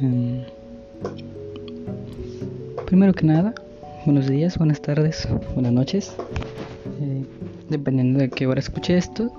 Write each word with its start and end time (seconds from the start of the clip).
Mm. 0.00 0.42
Primero 2.86 3.12
que 3.12 3.26
nada, 3.26 3.52
buenos 4.04 4.28
días, 4.28 4.56
buenas 4.58 4.80
tardes, 4.80 5.26
buenas 5.54 5.72
noches. 5.72 6.14
Eh, 7.00 7.24
dependiendo 7.68 8.20
de 8.20 8.28
qué 8.30 8.46
hora 8.46 8.60
escuche 8.60 8.96
esto. 8.96 9.32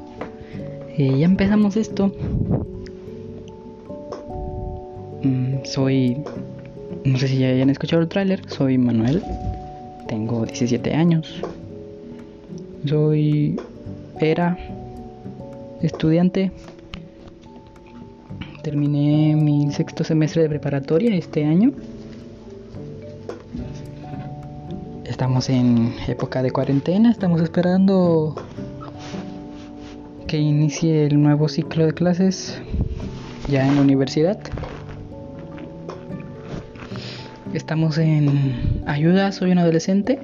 Eh, 0.97 1.17
ya 1.17 1.25
empezamos 1.25 1.77
esto. 1.77 2.11
Mm, 5.23 5.63
soy... 5.63 6.17
No 7.05 7.17
sé 7.17 7.29
si 7.29 7.37
ya 7.37 7.47
hayan 7.47 7.69
escuchado 7.69 8.01
el 8.01 8.09
tráiler. 8.09 8.41
Soy 8.49 8.77
Manuel. 8.77 9.23
Tengo 10.09 10.45
17 10.45 10.93
años. 10.93 11.41
Soy... 12.85 13.61
Era... 14.19 14.57
Estudiante 15.81 16.51
terminé 18.67 19.33
mi 19.33 19.71
sexto 19.71 20.03
semestre 20.03 20.41
de 20.41 20.49
preparatoria 20.49 21.15
este 21.15 21.45
año. 21.45 21.71
Estamos 25.05 25.49
en 25.49 25.93
época 26.05 26.43
de 26.43 26.51
cuarentena, 26.51 27.09
estamos 27.09 27.39
esperando 27.39 28.35
que 30.27 30.37
inicie 30.37 31.05
el 31.05 31.23
nuevo 31.23 31.47
ciclo 31.47 31.85
de 31.85 31.93
clases 31.93 32.61
ya 33.47 33.65
en 33.65 33.77
la 33.77 33.81
universidad. 33.83 34.37
Estamos 37.53 37.97
en 37.97 38.83
ayuda, 38.85 39.31
soy 39.31 39.51
un 39.51 39.59
adolescente. 39.59 40.19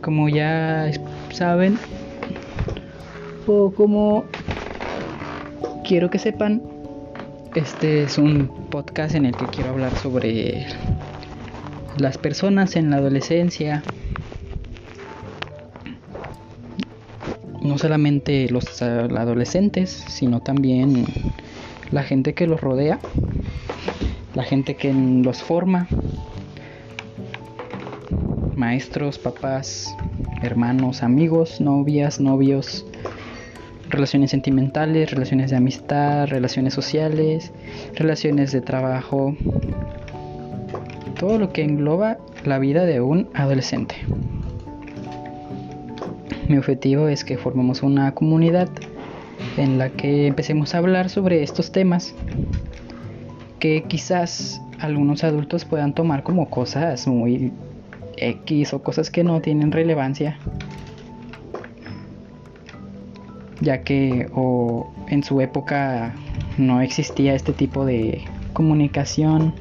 Como 0.00 0.30
ya 0.30 0.90
saben, 1.34 1.76
o 3.46 3.70
como 3.72 4.24
quiero 5.90 6.08
que 6.08 6.20
sepan, 6.20 6.62
este 7.56 8.04
es 8.04 8.16
un 8.16 8.46
podcast 8.70 9.16
en 9.16 9.26
el 9.26 9.34
que 9.34 9.46
quiero 9.46 9.70
hablar 9.70 9.92
sobre 9.96 10.64
las 11.98 12.16
personas 12.16 12.76
en 12.76 12.90
la 12.90 12.98
adolescencia. 12.98 13.82
No 17.60 17.76
solamente 17.76 18.48
los 18.50 18.80
adolescentes, 18.80 19.90
sino 20.06 20.38
también 20.42 21.06
la 21.90 22.04
gente 22.04 22.34
que 22.34 22.46
los 22.46 22.60
rodea, 22.60 23.00
la 24.34 24.44
gente 24.44 24.76
que 24.76 24.94
los 24.94 25.42
forma, 25.42 25.88
maestros, 28.54 29.18
papás, 29.18 29.92
hermanos, 30.40 31.02
amigos, 31.02 31.60
novias, 31.60 32.20
novios, 32.20 32.86
relaciones 33.90 34.30
sentimentales, 34.30 35.10
relaciones 35.10 35.50
de 35.50 35.56
amistad, 35.56 36.28
relaciones 36.28 36.72
sociales, 36.72 37.52
relaciones 37.94 38.52
de 38.52 38.60
trabajo, 38.60 39.36
todo 41.18 41.38
lo 41.38 41.52
que 41.52 41.62
engloba 41.62 42.18
la 42.44 42.58
vida 42.58 42.84
de 42.84 43.00
un 43.00 43.28
adolescente. 43.34 43.96
Mi 46.48 46.56
objetivo 46.56 47.08
es 47.08 47.24
que 47.24 47.36
formemos 47.36 47.82
una 47.82 48.12
comunidad 48.12 48.68
en 49.56 49.78
la 49.78 49.90
que 49.90 50.26
empecemos 50.26 50.74
a 50.74 50.78
hablar 50.78 51.10
sobre 51.10 51.42
estos 51.42 51.72
temas 51.72 52.14
que 53.58 53.82
quizás 53.82 54.60
algunos 54.78 55.22
adultos 55.24 55.64
puedan 55.64 55.94
tomar 55.94 56.22
como 56.22 56.48
cosas 56.48 57.06
muy 57.06 57.52
X 58.16 58.72
o 58.72 58.82
cosas 58.82 59.10
que 59.10 59.24
no 59.24 59.40
tienen 59.40 59.72
relevancia 59.72 60.38
ya 63.60 63.82
que 63.82 64.28
o 64.34 64.92
en 65.08 65.22
su 65.22 65.40
época 65.40 66.14
no 66.56 66.80
existía 66.80 67.34
este 67.34 67.52
tipo 67.52 67.84
de 67.84 68.24
comunicación, 68.52 69.54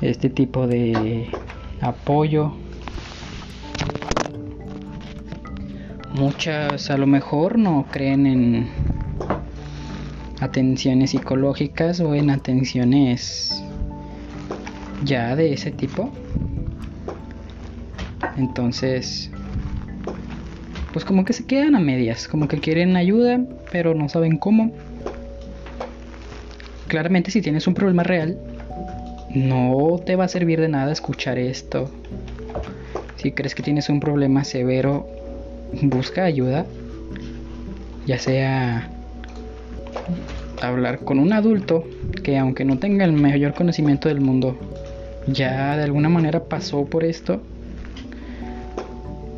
este 0.00 0.30
tipo 0.30 0.66
de 0.66 1.28
apoyo. 1.80 2.52
Muchas 6.14 6.90
a 6.90 6.96
lo 6.96 7.06
mejor 7.06 7.58
no 7.58 7.86
creen 7.90 8.26
en 8.26 8.68
atenciones 10.40 11.10
psicológicas 11.10 12.00
o 12.00 12.14
en 12.14 12.30
atenciones 12.30 13.62
ya 15.04 15.36
de 15.36 15.52
ese 15.52 15.70
tipo. 15.70 16.10
Entonces, 18.36 19.30
pues 20.98 21.06
como 21.06 21.24
que 21.24 21.32
se 21.32 21.46
quedan 21.46 21.76
a 21.76 21.78
medias, 21.78 22.26
como 22.26 22.48
que 22.48 22.58
quieren 22.58 22.96
ayuda, 22.96 23.38
pero 23.70 23.94
no 23.94 24.08
saben 24.08 24.36
cómo. 24.36 24.72
Claramente 26.88 27.30
si 27.30 27.40
tienes 27.40 27.68
un 27.68 27.74
problema 27.74 28.02
real, 28.02 28.36
no 29.32 30.00
te 30.04 30.16
va 30.16 30.24
a 30.24 30.28
servir 30.28 30.60
de 30.60 30.66
nada 30.66 30.90
escuchar 30.90 31.38
esto. 31.38 31.88
Si 33.14 33.30
crees 33.30 33.54
que 33.54 33.62
tienes 33.62 33.88
un 33.88 34.00
problema 34.00 34.42
severo, 34.42 35.08
busca 35.82 36.24
ayuda. 36.24 36.66
Ya 38.04 38.18
sea 38.18 38.90
hablar 40.60 41.04
con 41.04 41.20
un 41.20 41.32
adulto 41.32 41.84
que 42.24 42.38
aunque 42.38 42.64
no 42.64 42.80
tenga 42.80 43.04
el 43.04 43.12
mayor 43.12 43.54
conocimiento 43.54 44.08
del 44.08 44.20
mundo, 44.20 44.58
ya 45.28 45.76
de 45.76 45.84
alguna 45.84 46.08
manera 46.08 46.42
pasó 46.42 46.86
por 46.86 47.04
esto 47.04 47.40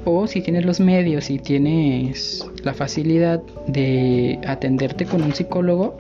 o 0.05 0.27
si 0.27 0.41
tienes 0.41 0.65
los 0.65 0.81
medios 0.81 1.31
y 1.31 1.39
tienes 1.39 2.47
la 2.63 2.75
facilidad 2.75 3.43
de 3.67 4.39
atenderte 4.47 5.05
con 5.05 5.23
un 5.23 5.35
psicólogo, 5.35 5.97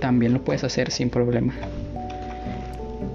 también 0.00 0.32
lo 0.32 0.42
puedes 0.42 0.64
hacer 0.64 0.90
sin 0.90 1.10
problema. 1.10 1.54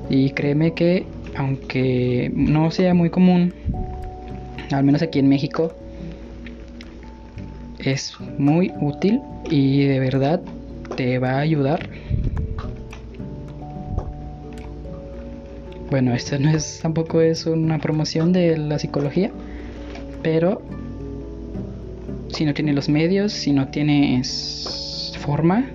Y 0.10 0.32
créeme 0.32 0.74
que 0.74 1.06
aunque 1.36 2.32
no 2.34 2.72
sea 2.72 2.94
muy 2.94 3.10
común, 3.10 3.54
al 4.72 4.84
menos 4.84 5.02
aquí 5.02 5.20
en 5.20 5.30
México, 5.30 5.74
es 7.80 8.16
muy 8.38 8.72
útil 8.80 9.22
y 9.50 9.86
de 9.86 10.00
verdad 10.00 10.42
te 10.96 11.20
va 11.20 11.32
a 11.32 11.40
ayudar. 11.40 11.90
Bueno, 15.90 16.14
esto 16.14 16.40
no 16.40 16.50
es 16.52 16.80
tampoco 16.82 17.22
es 17.22 17.46
una 17.46 17.80
promoción 17.80 18.32
de 18.32 18.58
la 18.58 18.80
psicología, 18.80 19.32
pero 20.22 20.62
si 22.30 22.46
no 22.46 22.54
tienes 22.54 22.76
los 22.76 22.90
medios, 22.90 23.34
si 23.34 23.52
no 23.52 23.68
tienes 23.70 25.14
forma, 25.20 25.66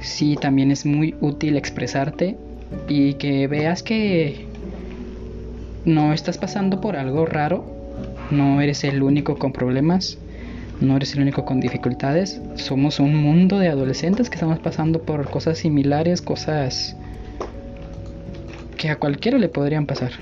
sí 0.00 0.36
también 0.40 0.70
es 0.70 0.86
muy 0.86 1.14
útil 1.20 1.56
expresarte 1.56 2.36
y 2.88 3.14
que 3.14 3.46
veas 3.48 3.82
que 3.82 4.46
no 5.84 6.12
estás 6.12 6.38
pasando 6.38 6.80
por 6.80 6.96
algo 6.96 7.26
raro, 7.26 7.64
no 8.30 8.60
eres 8.60 8.84
el 8.84 9.02
único 9.02 9.36
con 9.38 9.52
problemas, 9.52 10.18
no 10.80 10.96
eres 10.96 11.14
el 11.14 11.22
único 11.22 11.44
con 11.44 11.60
dificultades, 11.60 12.40
somos 12.54 13.00
un 13.00 13.16
mundo 13.16 13.58
de 13.58 13.68
adolescentes 13.68 14.30
que 14.30 14.36
estamos 14.36 14.58
pasando 14.58 15.02
por 15.02 15.28
cosas 15.28 15.58
similares, 15.58 16.22
cosas 16.22 16.96
que 18.76 18.90
a 18.90 18.96
cualquiera 18.96 19.38
le 19.38 19.48
podrían 19.48 19.86
pasar. 19.86 20.12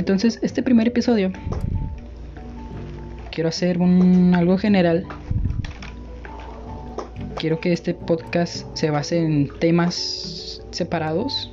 Entonces, 0.00 0.38
este 0.40 0.62
primer 0.62 0.88
episodio 0.88 1.30
quiero 3.30 3.50
hacer 3.50 3.76
un 3.76 4.34
algo 4.34 4.56
general. 4.56 5.04
Quiero 7.36 7.60
que 7.60 7.74
este 7.74 7.92
podcast 7.92 8.64
se 8.72 8.88
base 8.88 9.18
en 9.18 9.50
temas 9.58 10.62
separados, 10.70 11.52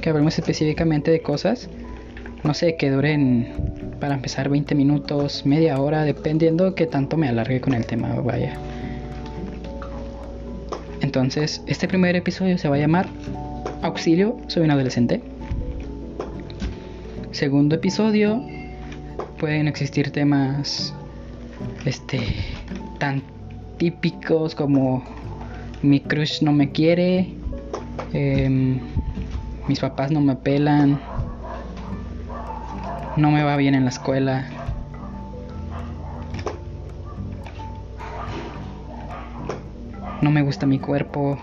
que 0.00 0.08
hablemos 0.08 0.38
específicamente 0.38 1.10
de 1.10 1.20
cosas, 1.20 1.68
no 2.44 2.54
sé, 2.54 2.76
que 2.76 2.92
duren 2.92 3.48
para 3.98 4.14
empezar 4.14 4.48
20 4.48 4.76
minutos, 4.76 5.44
media 5.44 5.80
hora, 5.80 6.04
dependiendo 6.04 6.66
de 6.66 6.74
qué 6.76 6.86
tanto 6.86 7.16
me 7.16 7.28
alargue 7.28 7.60
con 7.60 7.74
el 7.74 7.86
tema, 7.86 8.14
vaya. 8.20 8.56
Entonces, 11.00 11.60
este 11.66 11.88
primer 11.88 12.14
episodio 12.14 12.56
se 12.56 12.68
va 12.68 12.76
a 12.76 12.78
llamar 12.78 13.08
Auxilio, 13.82 14.36
soy 14.46 14.62
un 14.62 14.70
adolescente 14.70 15.33
segundo 17.34 17.74
episodio 17.74 18.40
pueden 19.40 19.66
existir 19.66 20.12
temas 20.12 20.94
este 21.84 22.20
tan 22.98 23.22
típicos 23.76 24.54
como 24.54 25.02
mi 25.82 25.98
crush 25.98 26.42
no 26.42 26.52
me 26.52 26.70
quiere 26.70 27.34
em, 28.12 28.78
mis 29.66 29.80
papás 29.80 30.12
no 30.12 30.20
me 30.20 30.36
pelan 30.36 31.00
no 33.16 33.32
me 33.32 33.42
va 33.42 33.56
bien 33.56 33.74
en 33.74 33.84
la 33.84 33.90
escuela. 33.90 34.48
No 40.20 40.32
me 40.32 40.42
gusta 40.42 40.66
mi 40.66 40.80
cuerpo. 40.80 41.38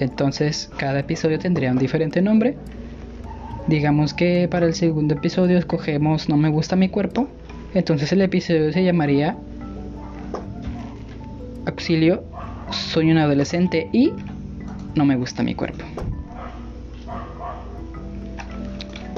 Entonces 0.00 0.70
cada 0.76 1.00
episodio 1.00 1.38
tendría 1.38 1.72
un 1.72 1.78
diferente 1.78 2.20
nombre 2.20 2.58
Digamos 3.68 4.14
que 4.14 4.48
para 4.48 4.66
el 4.66 4.74
segundo 4.74 5.14
episodio 5.14 5.58
escogemos 5.58 6.28
No 6.28 6.36
me 6.36 6.48
gusta 6.48 6.74
mi 6.74 6.88
cuerpo 6.88 7.28
Entonces 7.74 8.10
el 8.12 8.22
episodio 8.22 8.72
se 8.72 8.82
llamaría 8.82 9.36
Auxilio, 11.68 12.24
soy 12.70 13.10
un 13.10 13.18
adolescente 13.18 13.90
y 13.92 14.12
no 14.94 15.04
me 15.04 15.16
gusta 15.16 15.42
mi 15.42 15.54
cuerpo. 15.54 15.84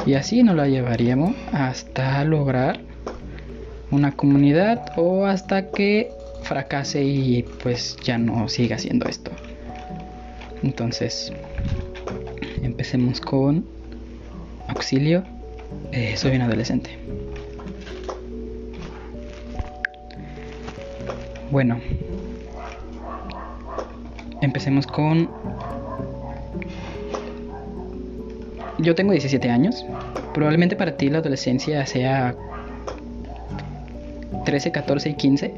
Y 0.05 0.15
así 0.15 0.43
nos 0.43 0.57
la 0.57 0.67
llevaríamos 0.67 1.35
hasta 1.53 2.25
lograr 2.25 2.81
una 3.91 4.13
comunidad 4.13 4.93
o 4.97 5.27
hasta 5.27 5.71
que 5.71 6.11
fracase 6.43 7.03
y 7.05 7.45
pues 7.63 7.97
ya 8.03 8.19
no 8.19 8.49
siga 8.49 8.77
haciendo 8.77 9.09
esto. 9.09 9.31
Entonces, 10.63 11.33
empecemos 12.63 13.21
con 13.21 13.65
auxilio. 14.81 15.23
Eh, 15.93 16.17
soy 16.17 16.37
un 16.37 16.43
adolescente. 16.43 16.91
Bueno, 21.51 21.79
empecemos 24.41 24.87
con... 24.87 25.29
Yo 28.79 28.95
tengo 28.95 29.13
17 29.13 29.51
años. 29.51 29.85
Probablemente 30.33 30.77
para 30.77 30.97
ti 30.97 31.11
la 31.11 31.19
adolescencia 31.19 31.85
sea 31.85 32.35
13, 34.47 34.73
14 34.73 35.11
y 35.11 35.15
15. 35.15 35.55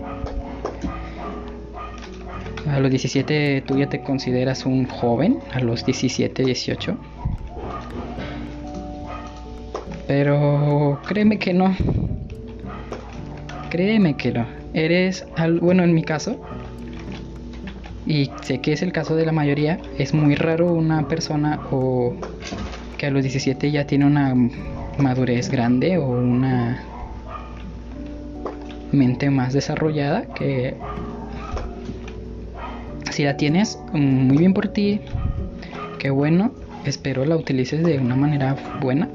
A 2.69 2.81
los 2.81 2.91
17 2.91 3.63
tú 3.67 3.79
ya 3.79 3.89
te 3.89 4.03
consideras 4.03 4.67
un 4.67 4.87
joven, 4.87 5.39
a 5.53 5.61
los 5.61 5.87
17, 5.87 6.45
18. 6.45 6.97
Pero 10.15 11.01
créeme 11.09 11.39
que 11.39 11.55
no. 11.55 11.75
Créeme 13.71 14.15
que 14.15 14.31
no. 14.31 14.45
Eres, 14.75 15.25
bueno, 15.63 15.85
en 15.85 15.95
mi 15.95 16.03
caso, 16.03 16.37
y 18.05 18.31
sé 18.43 18.61
que 18.61 18.75
es 18.75 18.83
el 18.83 18.93
caso 18.93 19.17
de 19.17 19.25
la 19.25 19.33
mayoría, 19.33 19.79
es 19.97 20.13
muy 20.13 20.35
raro 20.35 20.71
una 20.71 21.09
persona 21.09 21.61
o 21.71 22.13
que 22.99 23.07
a 23.07 23.11
los 23.11 23.23
17 23.23 23.71
ya 23.71 23.87
tiene 23.87 24.05
una 24.05 24.35
madurez 24.99 25.49
grande 25.49 25.97
o 25.97 26.07
una 26.07 26.83
mente 28.93 29.31
más 29.31 29.55
desarrollada 29.55 30.27
que 30.35 30.75
si 33.11 33.25
la 33.25 33.39
tienes 33.39 33.79
muy 33.95 34.37
bien 34.37 34.53
por 34.53 34.69
ti 34.69 35.01
qué 35.99 36.11
bueno 36.11 36.53
espero 36.85 37.25
la 37.25 37.37
utilices 37.39 37.83
de 37.83 37.99
una 37.99 38.17
manera 38.17 38.55
buena 38.83 39.09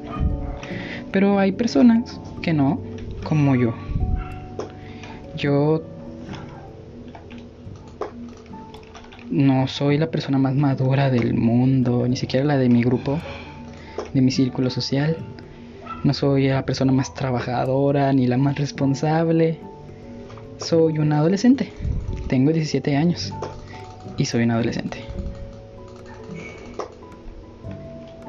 pero 1.12 1.38
hay 1.38 1.52
personas 1.52 2.20
que 2.42 2.52
no 2.52 2.80
como 3.24 3.54
yo 3.54 3.74
yo 5.36 5.82
no 9.30 9.66
soy 9.68 9.98
la 9.98 10.10
persona 10.10 10.38
más 10.38 10.54
madura 10.54 11.10
del 11.10 11.34
mundo 11.34 12.06
ni 12.08 12.16
siquiera 12.16 12.44
la 12.44 12.56
de 12.56 12.68
mi 12.68 12.82
grupo 12.82 13.18
de 14.14 14.20
mi 14.20 14.30
círculo 14.30 14.70
social 14.70 15.16
no 16.04 16.14
soy 16.14 16.48
la 16.48 16.64
persona 16.64 16.92
más 16.92 17.14
trabajadora 17.14 18.12
ni 18.12 18.26
la 18.26 18.36
más 18.36 18.56
responsable 18.56 19.58
soy 20.58 20.98
un 20.98 21.12
adolescente. 21.12 21.72
Tengo 22.28 22.52
17 22.52 22.96
años 22.96 23.32
y 24.16 24.24
soy 24.24 24.42
un 24.42 24.50
adolescente. 24.50 24.98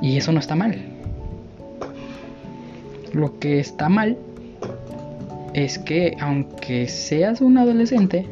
Y 0.01 0.17
eso 0.17 0.31
no 0.31 0.39
está 0.39 0.55
mal. 0.55 0.98
Lo 3.13 3.39
que 3.39 3.59
está 3.59 3.89
mal 3.89 4.17
es 5.53 5.79
que 5.79 6.15
aunque 6.19 6.87
seas 6.87 7.41
un 7.41 7.57
adolescente, 7.57 8.25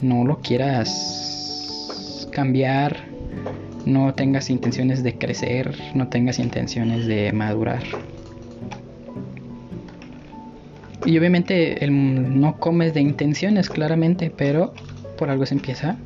no 0.00 0.24
lo 0.24 0.40
quieras 0.40 2.28
cambiar, 2.32 2.96
no 3.86 4.14
tengas 4.14 4.50
intenciones 4.50 5.02
de 5.02 5.16
crecer, 5.16 5.76
no 5.94 6.08
tengas 6.08 6.38
intenciones 6.38 7.06
de 7.06 7.32
madurar. 7.32 7.82
Y 11.04 11.18
obviamente 11.18 11.84
el, 11.84 12.40
no 12.40 12.58
comes 12.58 12.94
de 12.94 13.00
intenciones, 13.00 13.68
claramente, 13.68 14.32
pero 14.34 14.72
por 15.18 15.30
algo 15.30 15.46
se 15.46 15.54
empieza. 15.54 15.96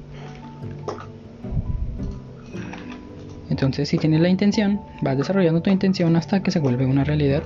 Entonces, 3.56 3.88
si 3.88 3.96
tienes 3.96 4.20
la 4.20 4.28
intención, 4.28 4.82
vas 5.00 5.16
desarrollando 5.16 5.62
tu 5.62 5.70
intención 5.70 6.14
hasta 6.14 6.42
que 6.42 6.50
se 6.50 6.58
vuelve 6.58 6.84
una 6.84 7.04
realidad. 7.04 7.42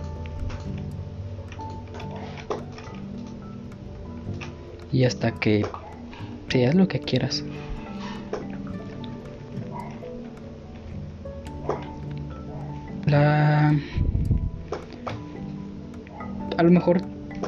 Y 4.91 5.05
hasta 5.05 5.31
que 5.31 5.65
seas 6.49 6.75
lo 6.75 6.89
que 6.89 6.99
quieras. 6.99 7.45
La... 13.07 13.73
A 16.59 16.62
lo 16.65 16.71
mejor 16.73 17.03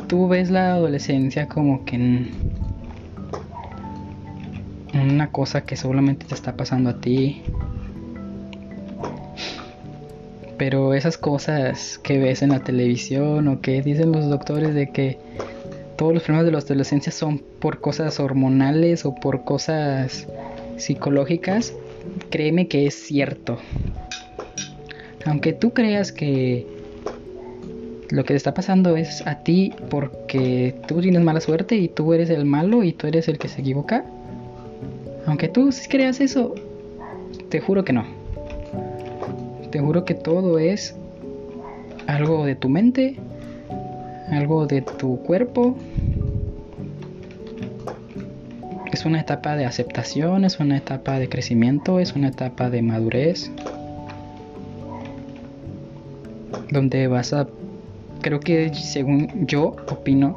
tú 0.06 0.28
ves 0.28 0.52
la 0.52 0.74
adolescencia 0.74 1.48
como 1.48 1.84
que 1.84 2.30
una 4.94 5.32
cosa 5.32 5.64
que 5.64 5.74
solamente 5.74 6.26
te 6.26 6.34
está 6.36 6.56
pasando 6.56 6.90
a 6.90 7.00
ti. 7.00 7.42
Pero 10.62 10.94
esas 10.94 11.18
cosas 11.18 11.98
que 11.98 12.20
ves 12.20 12.40
en 12.40 12.50
la 12.50 12.60
televisión 12.60 13.48
o 13.48 13.60
que 13.60 13.82
dicen 13.82 14.12
los 14.12 14.30
doctores 14.30 14.76
de 14.76 14.92
que 14.92 15.18
todos 15.96 16.14
los 16.14 16.22
problemas 16.22 16.46
de 16.46 16.52
la 16.52 16.58
adolescencia 16.58 17.10
son 17.10 17.42
por 17.58 17.80
cosas 17.80 18.20
hormonales 18.20 19.04
o 19.04 19.12
por 19.12 19.42
cosas 19.42 20.28
psicológicas, 20.76 21.74
créeme 22.30 22.68
que 22.68 22.86
es 22.86 22.94
cierto. 22.94 23.58
Aunque 25.26 25.52
tú 25.52 25.72
creas 25.72 26.12
que 26.12 26.64
lo 28.10 28.22
que 28.22 28.34
te 28.34 28.36
está 28.36 28.54
pasando 28.54 28.96
es 28.96 29.26
a 29.26 29.42
ti 29.42 29.72
porque 29.90 30.76
tú 30.86 31.00
tienes 31.00 31.22
mala 31.22 31.40
suerte 31.40 31.74
y 31.74 31.88
tú 31.88 32.14
eres 32.14 32.30
el 32.30 32.44
malo 32.44 32.84
y 32.84 32.92
tú 32.92 33.08
eres 33.08 33.26
el 33.26 33.36
que 33.38 33.48
se 33.48 33.62
equivoca. 33.62 34.04
Aunque 35.26 35.48
tú 35.48 35.70
creas 35.88 36.20
eso, 36.20 36.54
te 37.48 37.58
juro 37.58 37.84
que 37.84 37.92
no. 37.92 38.21
Te 39.72 39.80
juro 39.80 40.04
que 40.04 40.12
todo 40.12 40.58
es 40.58 40.94
algo 42.06 42.44
de 42.44 42.54
tu 42.54 42.68
mente, 42.68 43.16
algo 44.30 44.66
de 44.66 44.82
tu 44.82 45.16
cuerpo. 45.22 45.78
Es 48.92 49.06
una 49.06 49.18
etapa 49.18 49.56
de 49.56 49.64
aceptación, 49.64 50.44
es 50.44 50.60
una 50.60 50.76
etapa 50.76 51.18
de 51.18 51.30
crecimiento, 51.30 52.00
es 52.00 52.14
una 52.14 52.28
etapa 52.28 52.68
de 52.68 52.82
madurez. 52.82 53.50
Donde 56.70 57.06
vas 57.06 57.32
a 57.32 57.48
creo 58.20 58.40
que 58.40 58.74
según 58.74 59.46
yo 59.46 59.74
opino 59.88 60.36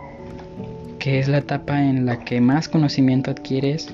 que 0.98 1.20
es 1.20 1.28
la 1.28 1.40
etapa 1.40 1.84
en 1.84 2.06
la 2.06 2.24
que 2.24 2.40
más 2.40 2.70
conocimiento 2.70 3.32
adquieres, 3.32 3.94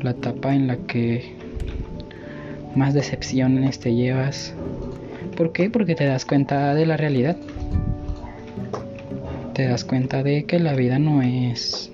la 0.00 0.12
etapa 0.12 0.54
en 0.54 0.68
la 0.68 0.76
que 0.76 1.39
más 2.74 2.94
decepciones 2.94 3.80
te 3.80 3.94
llevas. 3.94 4.54
¿Por 5.36 5.52
qué? 5.52 5.70
Porque 5.70 5.94
te 5.94 6.04
das 6.04 6.24
cuenta 6.24 6.74
de 6.74 6.86
la 6.86 6.96
realidad. 6.96 7.36
Te 9.54 9.66
das 9.66 9.84
cuenta 9.84 10.22
de 10.22 10.44
que 10.44 10.58
la 10.58 10.74
vida 10.74 10.98
no 10.98 11.22
es... 11.22 11.90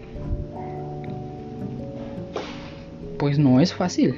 Pues 3.18 3.38
no 3.38 3.60
es 3.60 3.72
fácil. 3.72 4.16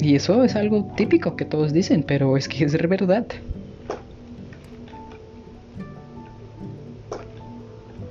Y 0.00 0.16
eso 0.16 0.44
es 0.44 0.54
algo 0.54 0.92
típico 0.96 1.34
que 1.34 1.46
todos 1.46 1.72
dicen, 1.72 2.04
pero 2.06 2.36
es 2.36 2.48
que 2.48 2.64
es 2.64 2.76
verdad. 2.88 3.26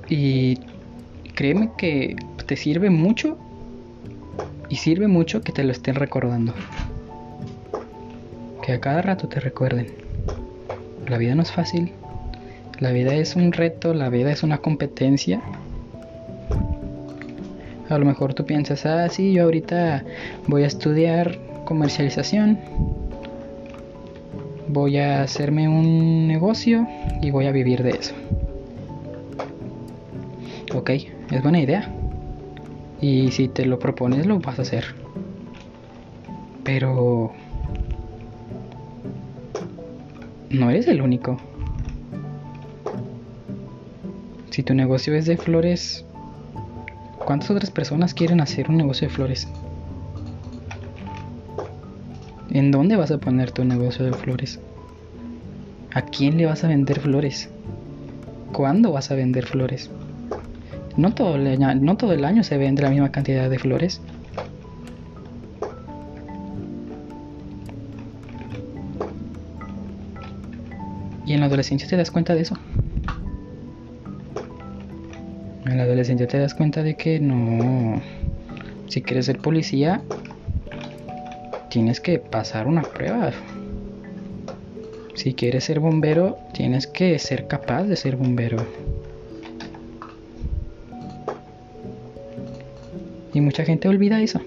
Y 0.08 0.58
créeme 1.34 1.70
que 1.78 2.16
te 2.44 2.56
sirve 2.56 2.90
mucho 2.90 3.38
y 4.68 4.76
sirve 4.76 5.08
mucho 5.08 5.42
que 5.42 5.52
te 5.52 5.64
lo 5.64 5.72
estén 5.72 5.94
recordando. 5.94 6.52
Que 8.62 8.72
a 8.72 8.80
cada 8.80 9.02
rato 9.02 9.28
te 9.28 9.40
recuerden. 9.40 9.88
La 11.08 11.18
vida 11.18 11.34
no 11.34 11.42
es 11.42 11.52
fácil. 11.52 11.92
La 12.80 12.90
vida 12.90 13.14
es 13.14 13.36
un 13.36 13.52
reto, 13.52 13.94
la 13.94 14.08
vida 14.08 14.32
es 14.32 14.42
una 14.42 14.58
competencia. 14.58 15.40
A 17.88 17.98
lo 17.98 18.04
mejor 18.04 18.34
tú 18.34 18.44
piensas, 18.46 18.86
ah, 18.86 19.08
sí, 19.08 19.32
yo 19.32 19.44
ahorita 19.44 20.04
voy 20.46 20.64
a 20.64 20.66
estudiar 20.66 21.38
comercialización. 21.66 22.58
Voy 24.68 24.96
a 24.98 25.22
hacerme 25.22 25.68
un 25.68 26.26
negocio 26.26 26.86
y 27.22 27.30
voy 27.30 27.46
a 27.46 27.52
vivir 27.52 27.82
de 27.82 27.90
eso. 27.90 28.14
Ok, 30.74 30.90
es 30.90 31.42
buena 31.42 31.60
idea. 31.60 31.93
Y 33.00 33.30
si 33.32 33.48
te 33.48 33.66
lo 33.66 33.78
propones, 33.78 34.26
lo 34.26 34.38
vas 34.40 34.58
a 34.58 34.62
hacer. 34.62 34.94
Pero 36.62 37.32
no 40.50 40.70
eres 40.70 40.86
el 40.88 41.02
único. 41.02 41.38
Si 44.50 44.62
tu 44.62 44.72
negocio 44.72 45.14
es 45.16 45.26
de 45.26 45.36
flores, 45.36 46.04
¿cuántas 47.24 47.50
otras 47.50 47.70
personas 47.70 48.14
quieren 48.14 48.40
hacer 48.40 48.70
un 48.70 48.76
negocio 48.76 49.08
de 49.08 49.14
flores? 49.14 49.48
¿En 52.50 52.70
dónde 52.70 52.94
vas 52.94 53.10
a 53.10 53.18
poner 53.18 53.50
tu 53.50 53.64
negocio 53.64 54.04
de 54.04 54.12
flores? 54.12 54.60
¿A 55.92 56.02
quién 56.02 56.36
le 56.36 56.46
vas 56.46 56.62
a 56.62 56.68
vender 56.68 57.00
flores? 57.00 57.50
¿Cuándo 58.52 58.92
vas 58.92 59.10
a 59.10 59.16
vender 59.16 59.44
flores? 59.44 59.90
No 60.96 61.12
todo, 61.12 61.36
el 61.36 61.46
año, 61.46 61.74
no 61.80 61.96
todo 61.96 62.12
el 62.12 62.24
año 62.24 62.44
se 62.44 62.56
vende 62.56 62.82
la 62.82 62.90
misma 62.90 63.10
cantidad 63.10 63.50
de 63.50 63.58
flores. 63.58 64.00
Y 71.26 71.32
en 71.32 71.40
la 71.40 71.46
adolescencia 71.46 71.88
te 71.88 71.96
das 71.96 72.10
cuenta 72.10 72.34
de 72.34 72.42
eso. 72.42 72.56
En 75.66 75.78
la 75.78 75.84
adolescencia 75.84 76.28
te 76.28 76.38
das 76.38 76.54
cuenta 76.54 76.82
de 76.82 76.96
que 76.96 77.18
no... 77.18 78.00
Si 78.88 79.02
quieres 79.02 79.26
ser 79.26 79.38
policía, 79.38 80.02
tienes 81.70 82.00
que 82.00 82.20
pasar 82.20 82.68
una 82.68 82.82
prueba. 82.82 83.32
Si 85.14 85.34
quieres 85.34 85.64
ser 85.64 85.80
bombero, 85.80 86.38
tienes 86.52 86.86
que 86.86 87.18
ser 87.18 87.48
capaz 87.48 87.84
de 87.84 87.96
ser 87.96 88.16
bombero. 88.16 88.58
Y 93.34 93.40
mucha 93.40 93.64
gente 93.64 93.88
olvida 93.88 94.22
eso. 94.22 94.40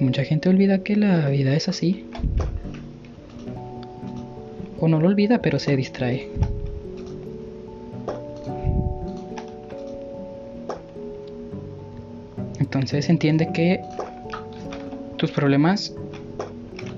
Mucha 0.00 0.24
gente 0.24 0.48
olvida 0.48 0.82
que 0.82 0.96
la 0.96 1.28
vida 1.28 1.54
es 1.54 1.68
así. 1.68 2.04
O 4.80 4.88
no 4.88 4.98
lo 4.98 5.06
olvida, 5.08 5.40
pero 5.40 5.58
se 5.58 5.76
distrae. 5.76 6.28
Entonces 12.58 13.08
entiende 13.08 13.50
que 13.52 13.80
tus 15.16 15.30
problemas 15.30 15.94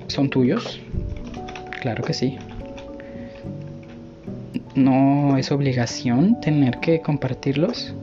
son 0.07 0.31
tuyos. 0.31 0.81
Claro 1.81 2.03
que 2.05 2.15
sí. 2.15 2.39
No 4.75 5.37
es 5.37 5.51
obligación 5.51 6.41
tener 6.41 6.79
que 6.79 7.01
compartirlos. 7.01 7.95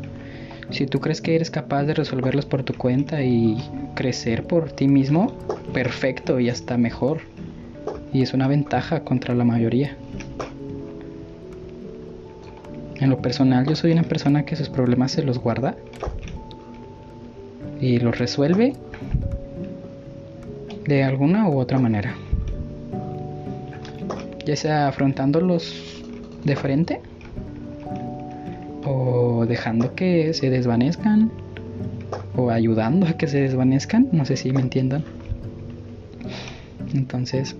Si 0.71 0.85
tú 0.85 0.99
crees 0.99 1.21
que 1.21 1.35
eres 1.35 1.49
capaz 1.49 1.83
de 1.83 1.95
resolverlos 1.95 2.45
por 2.45 2.63
tu 2.63 2.73
cuenta 2.73 3.23
y 3.23 3.57
crecer 3.95 4.43
por 4.43 4.71
ti 4.71 4.87
mismo, 4.87 5.33
perfecto 5.73 6.39
y 6.39 6.49
hasta 6.49 6.77
mejor. 6.77 7.21
Y 8.13 8.21
es 8.21 8.33
una 8.33 8.47
ventaja 8.47 9.03
contra 9.03 9.33
la 9.33 9.43
mayoría. 9.43 9.95
En 12.99 13.09
lo 13.09 13.21
personal 13.21 13.65
yo 13.67 13.75
soy 13.75 13.93
una 13.93 14.03
persona 14.03 14.45
que 14.45 14.55
sus 14.55 14.69
problemas 14.69 15.11
se 15.11 15.23
los 15.23 15.39
guarda 15.39 15.75
y 17.79 17.99
los 17.99 18.17
resuelve 18.17 18.73
de 20.85 21.03
alguna 21.03 21.47
u 21.49 21.57
otra 21.59 21.79
manera. 21.79 22.13
Ya 24.45 24.55
sea 24.55 24.87
afrontándolos 24.87 26.03
de 26.43 26.55
frente 26.55 27.01
dejando 29.45 29.95
que 29.95 30.33
se 30.33 30.49
desvanezcan 30.49 31.31
o 32.35 32.49
ayudando 32.49 33.07
a 33.07 33.13
que 33.13 33.27
se 33.27 33.41
desvanezcan, 33.41 34.09
no 34.11 34.25
sé 34.25 34.37
si 34.37 34.51
me 34.51 34.61
entiendan. 34.61 35.03
Entonces, 36.93 37.55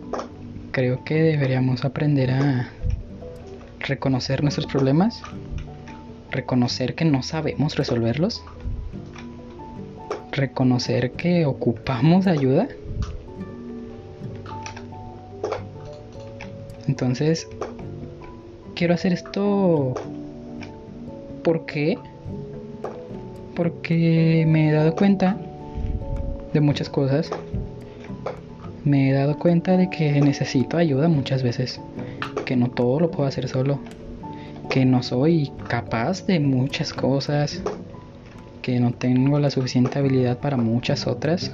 creo 0.72 1.04
que 1.04 1.16
deberíamos 1.16 1.86
aprender 1.86 2.32
a 2.32 2.70
reconocer 3.80 4.44
nuestros 4.44 4.66
problemas, 4.66 5.22
reconocer 6.32 6.96
que 6.96 7.06
no 7.06 7.24
sabemos 7.24 7.76
resolverlos, 7.76 8.44
reconocer 10.32 11.12
que 11.12 11.46
ocupamos 11.46 12.28
ayuda. 12.28 12.68
Entonces, 16.88 17.48
quiero 18.76 18.94
hacer 18.94 19.14
esto 19.14 19.94
¿Por 21.50 21.66
qué? 21.66 21.98
Porque 23.56 24.46
me 24.48 24.70
he 24.70 24.72
dado 24.72 24.96
cuenta 24.96 25.36
de 26.54 26.62
muchas 26.62 26.90
cosas. 26.90 27.32
Me 28.86 29.10
he 29.10 29.14
dado 29.14 29.40
cuenta 29.40 29.76
de 29.76 29.90
que 29.90 30.22
necesito 30.22 30.78
ayuda 30.78 31.08
muchas 31.08 31.42
veces. 31.42 31.82
Que 32.46 32.56
no 32.56 32.70
todo 32.70 33.00
lo 33.00 33.10
puedo 33.10 33.28
hacer 33.28 33.48
solo. 33.48 33.80
Que 34.70 34.86
no 34.86 35.02
soy 35.02 35.52
capaz 35.68 36.28
de 36.28 36.40
muchas 36.40 36.94
cosas. 36.94 37.64
Que 38.62 38.80
no 38.80 38.92
tengo 38.92 39.40
la 39.40 39.50
suficiente 39.50 39.98
habilidad 39.98 40.38
para 40.38 40.56
muchas 40.56 41.08
otras. 41.08 41.52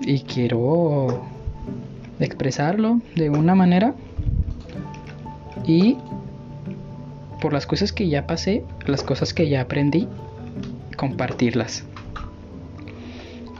Y 0.00 0.22
quiero 0.22 1.22
expresarlo 2.18 3.00
de 3.14 3.30
una 3.30 3.54
manera. 3.54 3.94
Y 5.64 5.96
por 7.40 7.52
las 7.52 7.66
cosas 7.66 7.92
que 7.92 8.08
ya 8.08 8.26
pasé, 8.26 8.64
las 8.86 9.02
cosas 9.02 9.34
que 9.34 9.48
ya 9.48 9.62
aprendí, 9.62 10.08
compartirlas. 10.96 11.84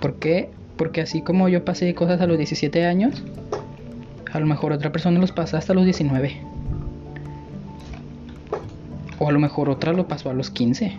¿Por 0.01 0.15
qué? 0.15 0.51
Porque 0.77 1.01
así 1.01 1.23
como 1.23 1.49
yo 1.49 1.65
pasé 1.65 1.95
cosas 1.95 2.21
a 2.21 2.27
los 2.27 2.39
17 2.39 2.87
años, 2.87 3.23
a 4.33 4.41
lo 4.41 4.47
mejor 4.47 4.73
otra 4.73 4.93
persona 4.93 5.19
los 5.19 5.33
pasa 5.33 5.59
hasta 5.59 5.75
los 5.75 5.85
19. 5.85 6.37
O 9.19 9.29
a 9.29 9.33
lo 9.33 9.41
mejor 9.41 9.69
otra 9.69 9.93
lo 9.93 10.09
pasó 10.09 10.31
a 10.31 10.35
los 10.35 10.51
15. 10.51 10.93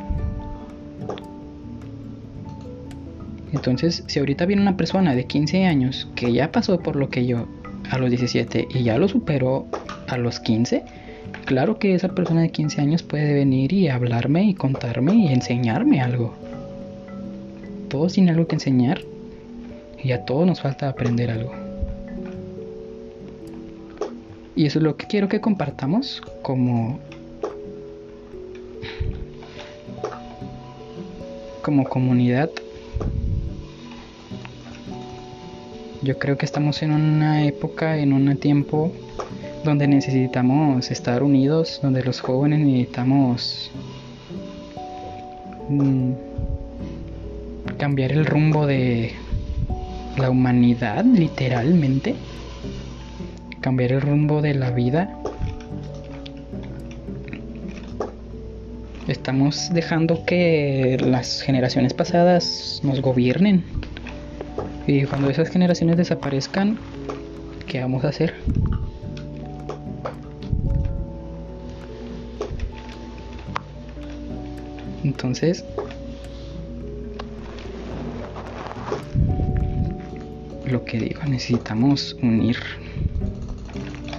Entonces, 3.54 4.04
si 4.08 4.20
ahorita 4.20 4.46
viene 4.46 4.62
una 4.62 4.78
persona 4.78 5.16
de 5.16 5.26
15 5.26 5.66
años 5.66 6.08
que 6.16 6.32
ya 6.32 6.52
pasó 6.52 6.80
por 6.80 6.96
lo 6.96 7.10
que 7.10 7.26
yo 7.26 7.48
a 7.90 7.98
los 7.98 8.10
17 8.10 8.68
y 8.70 8.84
ya 8.84 8.98
lo 8.98 9.08
superó 9.08 9.68
a 10.08 10.18
los 10.18 10.40
15, 10.40 10.84
Claro 11.46 11.80
que 11.80 11.96
esa 11.96 12.10
persona 12.10 12.42
de 12.42 12.50
15 12.50 12.82
años 12.82 13.04
puede 13.04 13.34
venir 13.34 13.74
y 13.74 13.90
hablarme 13.90 14.44
y 14.46 14.54
contarme 14.54 15.16
y 15.16 15.28
enseñarme 15.28 16.02
algo. 16.02 16.34
Todos 17.90 18.14
tienen 18.14 18.36
algo 18.36 18.48
que 18.48 18.56
enseñar 18.56 19.02
y 20.02 20.12
a 20.12 20.24
todos 20.26 20.48
nos 20.48 20.62
falta 20.62 20.88
aprender 20.88 21.30
algo. 21.30 21.52
Y 24.56 24.66
eso 24.66 24.80
es 24.80 24.84
lo 24.84 24.96
que 24.96 25.08
quiero 25.08 25.28
que 25.28 25.42
compartamos 25.42 26.22
como 26.42 27.00
como 31.62 31.84
comunidad. 31.84 32.50
Yo 36.02 36.18
creo 36.18 36.38
que 36.38 36.46
estamos 36.46 36.82
en 36.82 36.92
una 36.92 37.46
época, 37.46 37.98
en 37.98 38.14
un 38.14 38.36
tiempo 38.38 38.92
donde 39.64 39.88
necesitamos 39.88 40.92
estar 40.92 41.24
unidos, 41.24 41.80
donde 41.82 42.04
los 42.04 42.20
jóvenes 42.20 42.60
necesitamos 42.60 43.72
mm, 45.70 46.12
cambiar 47.78 48.12
el 48.12 48.26
rumbo 48.26 48.66
de 48.66 49.14
la 50.18 50.30
humanidad, 50.30 51.06
literalmente, 51.06 52.16
cambiar 53.62 53.94
el 53.94 54.02
rumbo 54.02 54.42
de 54.42 54.54
la 54.56 54.72
vida. 54.72 55.18
Estamos 59.08 59.70
dejando 59.74 60.26
que 60.26 60.98
las 61.00 61.42
generaciones 61.42 61.94
pasadas 61.94 62.82
nos 62.84 63.02
gobiernen. 63.02 63.64
Y 64.88 65.04
cuando 65.04 65.30
esas 65.30 65.50
generaciones 65.50 65.98
desaparezcan, 65.98 66.78
¿qué 67.68 67.82
vamos 67.82 68.04
a 68.04 68.10
hacer? 68.10 68.34
Entonces, 75.04 75.66
lo 80.66 80.86
que 80.86 81.00
digo, 81.00 81.22
necesitamos 81.24 82.18
unir, 82.22 82.58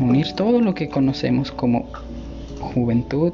unir 0.01 0.33
todo 0.35 0.61
lo 0.61 0.75
que 0.75 0.89
conocemos 0.89 1.51
como 1.53 1.89
juventud, 2.61 3.33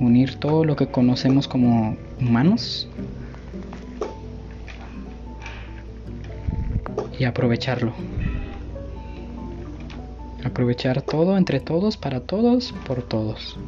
unir 0.00 0.34
todo 0.36 0.64
lo 0.64 0.76
que 0.76 0.88
conocemos 0.88 1.46
como 1.48 1.96
humanos 2.20 2.88
y 7.18 7.24
aprovecharlo. 7.24 7.92
Aprovechar 10.44 11.02
todo 11.02 11.36
entre 11.36 11.60
todos, 11.60 11.96
para 11.96 12.20
todos, 12.20 12.72
por 12.86 13.02
todos. 13.02 13.58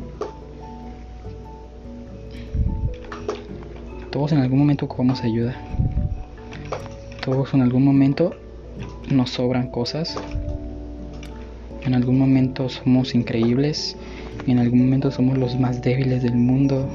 Todos 4.11 4.33
en 4.33 4.39
algún 4.39 4.61
momento 4.61 4.87
ocupamos 4.87 5.23
ayuda. 5.23 5.55
Todos 7.23 7.53
en 7.53 7.61
algún 7.61 7.85
momento 7.85 8.35
nos 9.11 9.31
sobran 9.31 9.71
cosas. 9.71 10.17
En 11.83 11.95
algún 11.95 12.19
momento 12.19 12.71
somos 12.71 13.15
increíbles. 13.15 13.97
En 14.47 14.59
algún 14.59 14.81
momento 14.81 15.11
somos 15.11 15.37
los 15.37 15.59
más 15.59 15.83
débiles 15.83 16.23
del 16.23 16.37
mundo. 16.37 16.89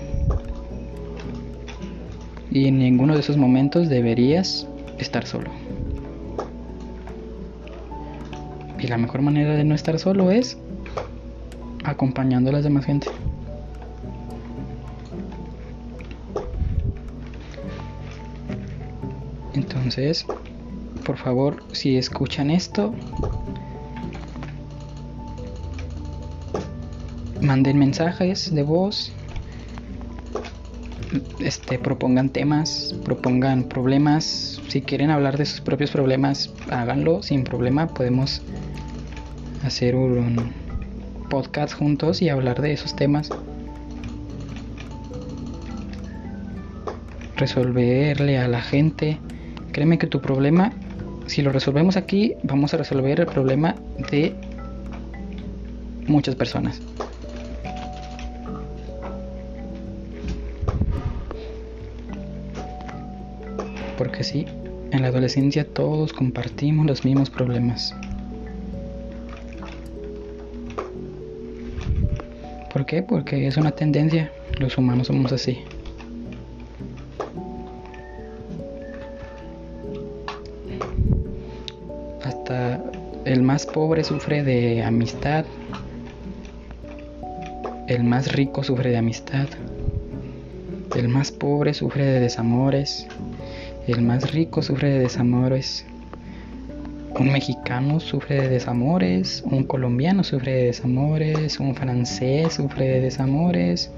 Y 2.49 2.67
en 2.67 2.79
ninguno 2.79 3.13
de 3.13 3.19
esos 3.19 3.37
momentos 3.37 3.89
deberías 3.89 4.67
estar 4.97 5.27
solo. 5.27 5.51
Y 8.79 8.87
la 8.87 8.97
mejor 8.97 9.21
manera 9.21 9.55
de 9.55 9.63
no 9.63 9.75
estar 9.75 9.99
solo 9.99 10.31
es 10.31 10.57
acompañando 11.83 12.49
a 12.49 12.53
las 12.53 12.63
demás 12.63 12.85
gente. 12.85 13.07
Entonces, 19.53 20.25
por 21.05 21.17
favor, 21.17 21.63
si 21.73 21.97
escuchan 21.97 22.49
esto, 22.49 22.93
manden 27.41 27.77
mensajes 27.77 28.53
de 28.53 28.63
voz, 28.63 29.11
este, 31.39 31.77
propongan 31.77 32.29
temas, 32.29 32.95
propongan 33.03 33.63
problemas. 33.63 34.61
Si 34.69 34.81
quieren 34.81 35.09
hablar 35.09 35.37
de 35.37 35.45
sus 35.45 35.61
propios 35.61 35.91
problemas, 35.91 36.51
háganlo 36.71 37.21
sin 37.21 37.43
problema. 37.43 37.87
Podemos 37.87 38.41
hacer 39.63 39.95
un 39.95 40.51
podcast 41.29 41.73
juntos 41.73 42.21
y 42.21 42.29
hablar 42.29 42.61
de 42.61 42.73
esos 42.73 42.95
temas. 42.95 43.29
Resolverle 47.35 48.37
a 48.37 48.47
la 48.47 48.61
gente. 48.61 49.19
Créeme 49.73 49.97
que 49.97 50.05
tu 50.05 50.21
problema, 50.21 50.71
si 51.25 51.41
lo 51.41 51.51
resolvemos 51.51 51.97
aquí, 51.97 52.35
vamos 52.43 52.75
a 52.75 52.77
resolver 52.77 53.19
el 53.19 53.25
problema 53.25 53.75
de 54.11 54.35
muchas 56.05 56.35
personas. 56.35 56.79
Porque 63.97 64.23
sí, 64.23 64.45
en 64.91 65.01
la 65.01 65.07
adolescencia 65.07 65.67
todos 65.67 66.13
compartimos 66.13 66.85
los 66.85 67.03
mismos 67.03 67.31
problemas. 67.31 67.95
¿Por 72.71 72.85
qué? 72.85 73.01
Porque 73.01 73.47
es 73.47 73.57
una 73.57 73.71
tendencia. 73.71 74.31
Los 74.59 74.77
humanos 74.77 75.07
somos 75.07 75.31
así. 75.31 75.59
Más 83.53 83.67
pobre 83.67 84.03
sufre 84.03 84.43
de 84.43 84.81
amistad. 84.81 85.45
El 87.87 88.03
más 88.03 88.31
rico 88.31 88.63
sufre 88.63 88.89
de 88.89 88.97
amistad. 88.97 89.47
El 90.95 91.07
más 91.07 91.31
pobre 91.31 91.75
sufre 91.75 92.03
de 92.03 92.19
desamores. 92.19 93.05
El 93.85 94.01
más 94.01 94.31
rico 94.31 94.63
sufre 94.63 94.89
de 94.89 94.99
desamores. 95.01 95.85
Un 97.19 97.31
mexicano 97.31 97.99
sufre 97.99 98.41
de 98.41 98.49
desamores, 98.49 99.43
un 99.45 99.65
colombiano 99.65 100.23
sufre 100.23 100.53
de 100.53 100.63
desamores, 100.63 101.59
un 101.59 101.75
francés 101.75 102.53
sufre 102.53 102.87
de 102.87 103.01
desamores. 103.01 103.91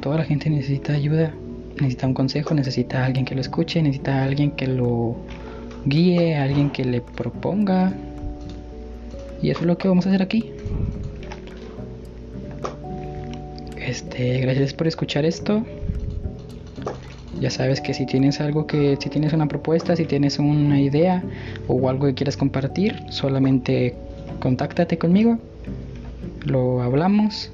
Toda 0.00 0.18
la 0.18 0.24
gente 0.24 0.50
necesita 0.50 0.92
ayuda, 0.92 1.34
necesita 1.82 2.06
un 2.06 2.14
consejo, 2.14 2.54
necesita 2.54 3.04
alguien 3.04 3.24
que 3.24 3.34
lo 3.34 3.40
escuche, 3.40 3.82
necesita 3.82 4.24
alguien 4.24 4.52
que 4.52 4.66
lo 4.66 5.16
guíe, 5.84 6.36
alguien 6.36 6.70
que 6.70 6.84
le 6.84 7.00
proponga. 7.00 7.92
Y 9.42 9.50
eso 9.50 9.60
es 9.60 9.66
lo 9.66 9.76
que 9.76 9.88
vamos 9.88 10.06
a 10.06 10.08
hacer 10.08 10.22
aquí. 10.22 10.52
Este, 13.76 14.40
gracias 14.40 14.72
por 14.72 14.86
escuchar 14.86 15.24
esto. 15.24 15.64
Ya 17.40 17.50
sabes 17.50 17.80
que 17.80 17.92
si 17.92 18.06
tienes 18.06 18.40
algo 18.40 18.66
que, 18.68 18.96
si 19.00 19.10
tienes 19.10 19.32
una 19.32 19.48
propuesta, 19.48 19.96
si 19.96 20.04
tienes 20.04 20.38
una 20.38 20.80
idea 20.80 21.24
o 21.66 21.88
algo 21.88 22.06
que 22.06 22.14
quieras 22.14 22.36
compartir, 22.36 23.02
solamente 23.10 23.96
contáctate 24.38 24.96
conmigo, 24.96 25.38
lo 26.44 26.82
hablamos 26.82 27.50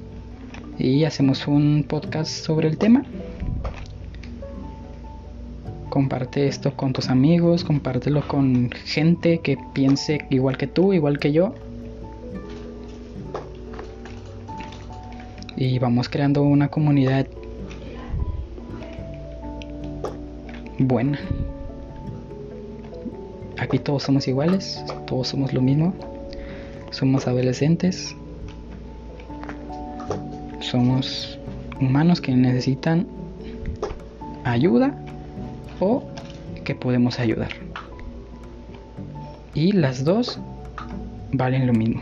y 0.77 1.05
hacemos 1.05 1.47
un 1.47 1.83
podcast 1.87 2.29
sobre 2.29 2.67
el 2.67 2.77
tema. 2.77 3.03
Comparte 5.89 6.47
esto 6.47 6.75
con 6.75 6.93
tus 6.93 7.09
amigos, 7.09 7.63
compártelo 7.63 8.27
con 8.27 8.69
gente 8.85 9.39
que 9.39 9.57
piense 9.73 10.19
igual 10.29 10.55
que 10.55 10.67
tú, 10.67 10.93
igual 10.93 11.17
que 11.17 11.31
yo. 11.31 11.55
Y 15.57 15.79
vamos 15.79 16.07
creando 16.07 16.43
una 16.43 16.67
comunidad 16.69 17.25
buena. 20.77 21.19
Aquí 23.57 23.79
todos 23.79 24.03
somos 24.03 24.27
iguales, 24.27 24.83
todos 25.07 25.27
somos 25.27 25.53
lo 25.53 25.61
mismo. 25.61 25.93
Somos 26.91 27.27
adolescentes. 27.27 28.15
Somos 30.59 31.39
humanos 31.81 32.21
que 32.21 32.35
necesitan 32.35 33.07
ayuda 34.43 34.95
o 35.79 36.03
que 36.63 36.75
podemos 36.75 37.19
ayudar. 37.19 37.51
Y 39.53 39.71
las 39.71 40.03
dos 40.03 40.39
valen 41.31 41.67
lo 41.67 41.73
mismo. 41.73 42.01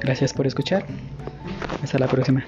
Gracias 0.00 0.32
por 0.32 0.46
escuchar. 0.46 0.84
Hasta 1.82 1.98
la 1.98 2.06
próxima. 2.06 2.44